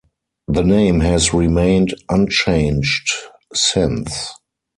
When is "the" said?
0.47-0.63